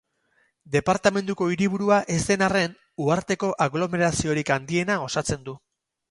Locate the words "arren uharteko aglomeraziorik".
2.45-4.51